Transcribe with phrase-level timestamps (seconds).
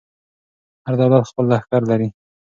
[0.85, 2.09] هر دولت خپل لښکر لري.